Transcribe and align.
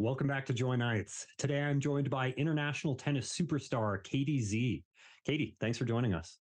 Welcome 0.00 0.28
back 0.28 0.46
to 0.46 0.54
JoyNights. 0.54 1.26
Today 1.36 1.60
I'm 1.60 1.78
joined 1.78 2.08
by 2.08 2.30
international 2.38 2.94
tennis 2.94 3.36
superstar 3.38 4.02
Katie 4.02 4.40
Z. 4.40 4.82
Katie, 5.26 5.58
thanks 5.60 5.76
for 5.76 5.84
joining 5.84 6.14
us. 6.14 6.38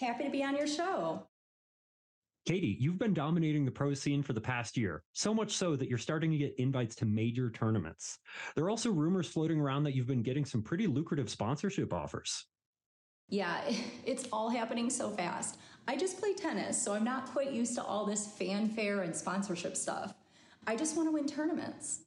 Happy 0.00 0.24
to 0.24 0.30
be 0.30 0.42
on 0.42 0.56
your 0.56 0.66
show. 0.66 1.26
Katie, 2.46 2.78
you've 2.80 2.98
been 2.98 3.12
dominating 3.12 3.66
the 3.66 3.70
pro 3.70 3.92
scene 3.92 4.22
for 4.22 4.32
the 4.32 4.40
past 4.40 4.78
year, 4.78 5.02
so 5.12 5.34
much 5.34 5.52
so 5.52 5.76
that 5.76 5.86
you're 5.86 5.98
starting 5.98 6.30
to 6.30 6.38
get 6.38 6.54
invites 6.56 6.96
to 6.96 7.04
major 7.04 7.50
tournaments. 7.50 8.20
There 8.56 8.64
are 8.64 8.70
also 8.70 8.90
rumors 8.90 9.28
floating 9.28 9.60
around 9.60 9.84
that 9.84 9.94
you've 9.94 10.06
been 10.06 10.22
getting 10.22 10.46
some 10.46 10.62
pretty 10.62 10.86
lucrative 10.86 11.28
sponsorship 11.28 11.92
offers. 11.92 12.46
Yeah, 13.28 13.60
it's 14.06 14.26
all 14.32 14.48
happening 14.48 14.88
so 14.88 15.10
fast. 15.10 15.58
I 15.86 15.98
just 15.98 16.18
play 16.18 16.32
tennis, 16.32 16.82
so 16.82 16.94
I'm 16.94 17.04
not 17.04 17.26
quite 17.26 17.52
used 17.52 17.74
to 17.74 17.84
all 17.84 18.06
this 18.06 18.28
fanfare 18.28 19.02
and 19.02 19.14
sponsorship 19.14 19.76
stuff. 19.76 20.14
I 20.66 20.74
just 20.74 20.96
want 20.96 21.08
to 21.08 21.12
win 21.12 21.26
tournaments. 21.26 22.00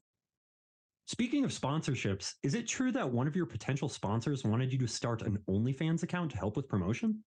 Speaking 1.08 1.46
of 1.46 1.52
sponsorships, 1.52 2.34
is 2.44 2.54
it 2.54 2.68
true 2.68 2.92
that 2.92 3.10
one 3.10 3.28
of 3.28 3.36
your 3.36 3.46
potential 3.46 3.88
sponsors 3.88 4.43
wanted 4.43 4.74
you 4.74 4.78
to 4.79 4.89
start 4.89 5.21
an 5.21 5.39
OnlyFans 5.50 6.04
account 6.04 6.32
to 6.32 6.38
help 6.38 6.57
with 6.57 6.68
promotion? 6.68 7.24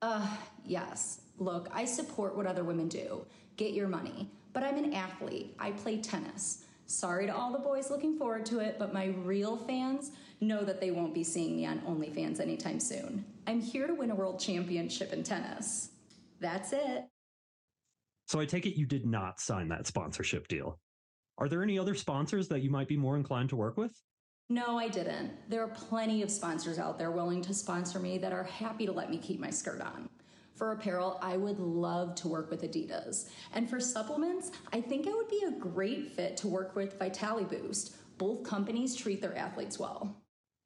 Uh, 0.00 0.24
yes. 0.64 1.22
Look, 1.38 1.68
I 1.72 1.86
support 1.86 2.36
what 2.36 2.46
other 2.46 2.62
women 2.62 2.86
do. 2.86 3.26
Get 3.56 3.72
your 3.72 3.88
money. 3.88 4.30
But 4.52 4.62
I'm 4.62 4.76
an 4.78 4.94
athlete. 4.94 5.56
I 5.58 5.72
play 5.72 6.00
tennis. 6.00 6.66
Sorry 6.86 7.26
to 7.26 7.34
all 7.34 7.50
the 7.50 7.58
boys 7.58 7.90
looking 7.90 8.16
forward 8.16 8.46
to 8.46 8.60
it, 8.60 8.76
but 8.78 8.94
my 8.94 9.06
real 9.24 9.56
fans 9.56 10.12
know 10.40 10.62
that 10.62 10.80
they 10.80 10.92
won't 10.92 11.12
be 11.12 11.24
seeing 11.24 11.56
me 11.56 11.66
on 11.66 11.80
OnlyFans 11.80 12.38
anytime 12.38 12.78
soon. 12.78 13.24
I'm 13.48 13.60
here 13.60 13.88
to 13.88 13.94
win 13.94 14.12
a 14.12 14.14
world 14.14 14.38
championship 14.38 15.12
in 15.12 15.24
tennis. 15.24 15.90
That's 16.38 16.72
it. 16.72 17.06
So 18.28 18.38
I 18.38 18.44
take 18.44 18.66
it 18.66 18.78
you 18.78 18.86
did 18.86 19.04
not 19.04 19.40
sign 19.40 19.66
that 19.70 19.88
sponsorship 19.88 20.46
deal. 20.46 20.78
Are 21.38 21.48
there 21.48 21.62
any 21.62 21.78
other 21.78 21.94
sponsors 21.94 22.48
that 22.48 22.62
you 22.62 22.70
might 22.70 22.88
be 22.88 22.96
more 22.96 23.16
inclined 23.16 23.50
to 23.50 23.56
work 23.56 23.76
with? 23.76 23.92
No, 24.48 24.78
I 24.78 24.88
didn't. 24.88 25.32
There 25.50 25.62
are 25.62 25.68
plenty 25.68 26.22
of 26.22 26.30
sponsors 26.30 26.78
out 26.78 26.98
there 26.98 27.10
willing 27.10 27.42
to 27.42 27.52
sponsor 27.52 27.98
me 27.98 28.16
that 28.18 28.32
are 28.32 28.44
happy 28.44 28.86
to 28.86 28.92
let 28.92 29.10
me 29.10 29.18
keep 29.18 29.38
my 29.38 29.50
skirt 29.50 29.82
on. 29.82 30.08
For 30.54 30.72
apparel, 30.72 31.18
I 31.20 31.36
would 31.36 31.58
love 31.58 32.14
to 32.16 32.28
work 32.28 32.50
with 32.50 32.62
Adidas. 32.62 33.28
And 33.52 33.68
for 33.68 33.78
supplements, 33.78 34.52
I 34.72 34.80
think 34.80 35.06
I 35.06 35.14
would 35.14 35.28
be 35.28 35.42
a 35.46 35.50
great 35.50 36.12
fit 36.12 36.38
to 36.38 36.48
work 36.48 36.74
with 36.74 36.98
Vitaliboost. 36.98 37.96
Both 38.16 38.44
companies 38.44 38.96
treat 38.96 39.20
their 39.20 39.36
athletes 39.36 39.78
well. 39.78 40.22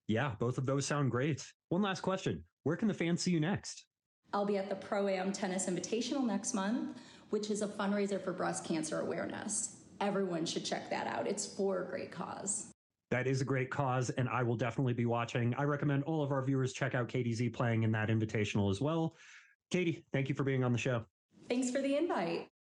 Yeah, 0.06 0.34
both 0.38 0.58
of 0.58 0.66
those 0.66 0.86
sound 0.86 1.10
great. 1.10 1.44
One 1.70 1.82
last 1.82 2.02
question 2.02 2.44
Where 2.62 2.76
can 2.76 2.86
the 2.86 2.94
fans 2.94 3.22
see 3.22 3.32
you 3.32 3.40
next? 3.40 3.86
I'll 4.32 4.44
be 4.44 4.58
at 4.58 4.68
the 4.68 4.76
Pro 4.76 5.08
Am 5.08 5.32
Tennis 5.32 5.66
Invitational 5.66 6.24
next 6.24 6.54
month, 6.54 6.96
which 7.30 7.50
is 7.50 7.62
a 7.62 7.66
fundraiser 7.66 8.22
for 8.22 8.32
breast 8.32 8.64
cancer 8.64 9.00
awareness 9.00 9.79
everyone 10.00 10.46
should 10.46 10.64
check 10.64 10.90
that 10.90 11.06
out. 11.06 11.26
It's 11.26 11.46
for 11.46 11.82
a 11.82 11.86
great 11.88 12.10
cause. 12.10 12.72
That 13.10 13.26
is 13.26 13.40
a 13.40 13.44
great 13.44 13.70
cause, 13.70 14.10
and 14.10 14.28
I 14.28 14.42
will 14.42 14.56
definitely 14.56 14.92
be 14.92 15.04
watching. 15.04 15.54
I 15.58 15.64
recommend 15.64 16.04
all 16.04 16.22
of 16.22 16.30
our 16.30 16.42
viewers 16.42 16.72
check 16.72 16.94
out 16.94 17.08
Katie 17.08 17.34
Z 17.34 17.48
playing 17.50 17.82
in 17.82 17.90
that 17.92 18.08
invitational 18.08 18.70
as 18.70 18.80
well. 18.80 19.16
Katie, 19.70 20.04
thank 20.12 20.28
you 20.28 20.34
for 20.34 20.44
being 20.44 20.62
on 20.62 20.72
the 20.72 20.78
show. 20.78 21.04
Thanks 21.48 21.70
for 21.70 21.82
the 21.82 21.96
invite. 21.96 22.48